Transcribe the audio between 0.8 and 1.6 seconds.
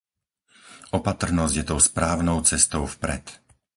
Opatrnosť